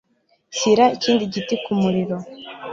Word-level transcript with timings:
Shyira 0.57 0.85
ikindi 0.95 1.23
giti 1.33 1.55
ku 1.63 1.71
muriro. 1.81 2.17